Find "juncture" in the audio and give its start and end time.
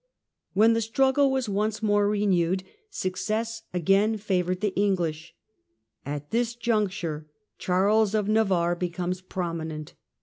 6.55-7.29